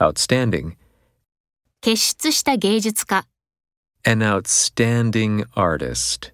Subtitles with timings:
[0.00, 0.76] outstanding,
[1.80, 3.26] 傑出した芸術家、
[4.04, 6.32] an outstanding artist,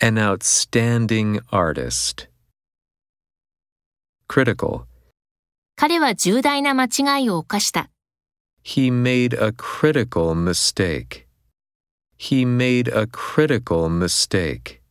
[0.00, 2.28] an outstanding artist.
[4.28, 4.84] Critical,
[5.76, 7.90] 彼は重大な間違いを犯した。
[8.68, 11.26] he made a critical mistake.
[12.18, 14.82] He made a critical mistake.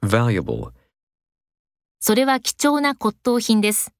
[0.00, 0.72] Valuable,
[2.00, 3.92] それは貴重な骨董品です。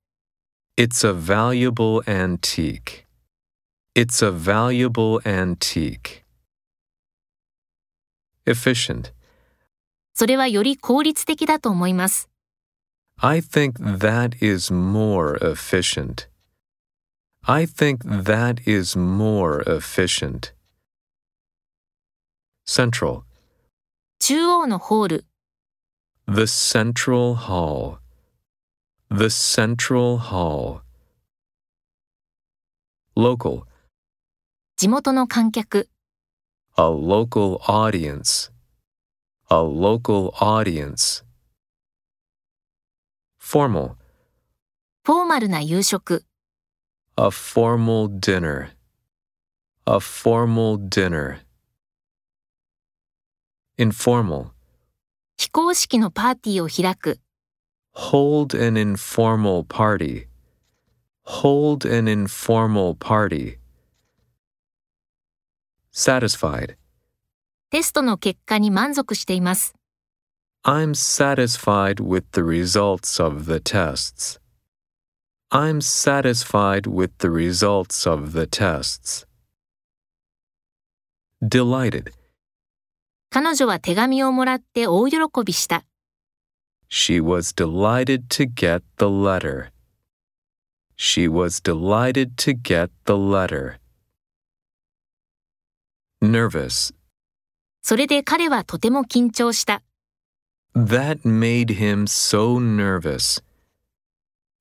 [0.78, 3.05] it's a valuable antique.
[3.96, 6.24] It's a valuable antique.
[8.46, 9.11] Efficient,
[10.14, 12.29] それはより効率的だと思います。
[13.18, 16.29] I think that is more efficient.
[17.43, 20.54] I think that is more efficient.
[22.66, 23.24] Central,
[24.20, 25.25] 中央のホール、
[26.28, 27.97] the central hall.
[29.14, 30.80] The central hall.
[33.14, 33.64] Local,
[34.77, 35.91] 地元の観客、
[36.78, 38.50] a local audience.
[39.50, 41.22] A local audience.
[43.38, 43.96] Formal,
[45.04, 46.24] フォーマルな夕食、
[47.16, 48.70] A formal dinner.
[49.84, 51.41] A formal dinner.
[53.76, 54.52] Informal.
[55.36, 57.20] 非公式のパーティーを開く、
[57.94, 60.27] Hold an informal party.
[61.23, 63.58] Hold an informal party.
[65.91, 66.77] Satisfied.
[67.69, 69.73] テストの結果に満足しています。
[70.63, 74.39] I'm satisfied with the results of the tests.
[75.50, 79.25] I'm satisfied with the results of the tests.
[81.41, 82.11] Delighted.
[83.30, 85.83] 彼女は手紙をもらって大喜びした。
[86.91, 89.72] She was delighted to get the letter.
[90.95, 93.80] She was delighted to get the letter.
[96.22, 96.94] Nervous.
[97.81, 99.84] それで彼はとても緊張した。
[100.75, 103.44] That made him so nervous.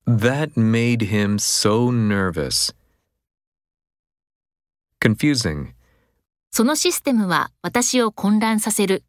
[0.05, 2.73] That made him so nervous.
[5.01, 5.73] Confusing.
[6.51, 9.03] そのシステムは私を混乱させる。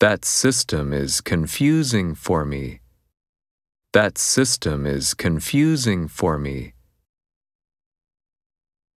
[0.00, 2.80] That system is confusing for me.
[3.92, 6.72] That system is confusing for me.